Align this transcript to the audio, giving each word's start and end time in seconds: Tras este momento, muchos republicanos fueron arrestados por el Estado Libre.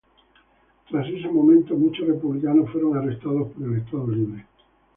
Tras 0.89 1.07
este 1.09 1.29
momento, 1.29 1.75
muchos 1.75 2.07
republicanos 2.07 2.71
fueron 2.71 2.97
arrestados 2.97 3.51
por 3.51 3.71
el 3.71 3.77
Estado 3.81 4.07
Libre. 4.07 4.47